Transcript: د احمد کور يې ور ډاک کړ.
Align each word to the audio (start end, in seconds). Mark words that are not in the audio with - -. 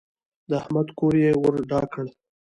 د 0.49 0.51
احمد 0.61 0.87
کور 0.97 1.13
يې 1.23 1.31
ور 1.41 1.55
ډاک 1.69 1.87
کړ. 1.93 2.05